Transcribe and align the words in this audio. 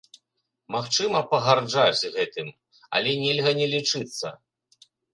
Магчыма 0.75 1.21
пагарджаць 1.33 2.07
гэтым, 2.17 2.51
але 3.01 3.11
нельга 3.23 3.57
не 3.63 3.67
лічыцца. 3.79 4.27